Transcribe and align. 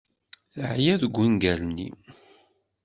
Teɛya 0.53 0.95
deg 1.01 1.13
ungal-nni. 1.23 1.89